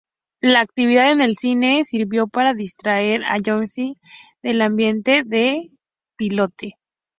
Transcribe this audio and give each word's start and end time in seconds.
La 0.41 0.61
actividad 0.61 1.11
en 1.11 1.21
el 1.21 1.35
cine 1.37 1.85
sirvió 1.85 2.25
para 2.27 2.55
distraer 2.55 3.21
a 3.23 3.37
Goscinny 3.37 3.93
del 4.41 4.63
ambiente 4.63 5.21
de 5.23 5.69
"Pilote". 6.17 6.79